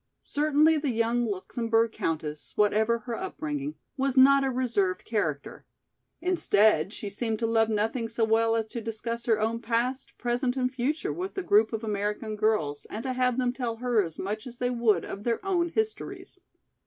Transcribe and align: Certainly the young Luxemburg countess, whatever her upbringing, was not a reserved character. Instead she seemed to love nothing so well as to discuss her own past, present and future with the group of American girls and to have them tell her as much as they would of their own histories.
Certainly 0.23 0.77
the 0.77 0.89
young 0.89 1.27
Luxemburg 1.27 1.91
countess, 1.91 2.53
whatever 2.55 2.97
her 3.05 3.15
upbringing, 3.15 3.75
was 3.97 4.17
not 4.17 4.43
a 4.43 4.49
reserved 4.49 5.05
character. 5.05 5.63
Instead 6.21 6.91
she 6.91 7.07
seemed 7.07 7.37
to 7.37 7.45
love 7.45 7.69
nothing 7.69 8.09
so 8.09 8.25
well 8.25 8.55
as 8.55 8.65
to 8.65 8.81
discuss 8.81 9.27
her 9.27 9.39
own 9.39 9.59
past, 9.59 10.17
present 10.17 10.57
and 10.57 10.73
future 10.73 11.13
with 11.13 11.35
the 11.35 11.43
group 11.43 11.71
of 11.71 11.83
American 11.83 12.35
girls 12.35 12.85
and 12.89 13.03
to 13.03 13.13
have 13.13 13.37
them 13.37 13.53
tell 13.53 13.75
her 13.75 14.01
as 14.03 14.17
much 14.17 14.47
as 14.47 14.57
they 14.57 14.71
would 14.71 15.05
of 15.05 15.23
their 15.23 15.39
own 15.45 15.69
histories. 15.69 16.39